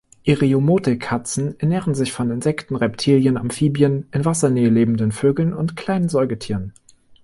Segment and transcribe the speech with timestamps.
[0.23, 6.73] Iriomote-Katzen ernähren sich von Insekten, Reptilien, Amphibien, in Wassernähe lebenden Vögeln und kleinen Säugetieren.